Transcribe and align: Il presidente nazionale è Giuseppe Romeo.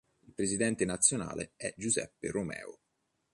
Il 0.23 0.33
presidente 0.33 0.83
nazionale 0.83 1.51
è 1.55 1.75
Giuseppe 1.77 2.31
Romeo. 2.31 2.79